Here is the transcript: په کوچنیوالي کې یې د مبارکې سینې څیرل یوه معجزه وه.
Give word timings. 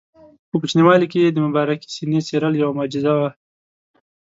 په 0.49 0.55
کوچنیوالي 0.61 1.07
کې 1.11 1.19
یې 1.23 1.29
د 1.33 1.37
مبارکې 1.47 1.87
سینې 1.95 2.19
څیرل 2.27 2.53
یوه 2.61 2.71
معجزه 2.77 3.11
وه. 3.19 3.29